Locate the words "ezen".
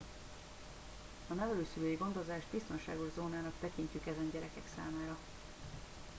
4.07-4.29